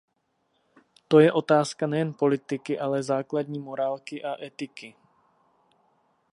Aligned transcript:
To 1.07 1.19
je 1.19 1.31
otázka 1.31 1.87
nejen 1.87 2.13
politiky, 2.13 2.79
ale 2.79 3.03
základní 3.03 3.59
morálky 3.59 4.23
a 4.23 4.43
etiky. 4.45 4.95